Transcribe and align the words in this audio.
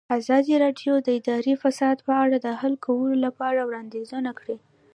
ازادي 0.19 0.53
راډیو 0.63 0.93
د 1.01 1.07
اداري 1.19 1.53
فساد 1.63 1.97
په 2.07 2.13
اړه 2.23 2.37
د 2.45 2.47
حل 2.59 2.73
کولو 2.85 3.15
لپاره 3.25 3.59
وړاندیزونه 3.63 4.31
کړي. 4.39 4.57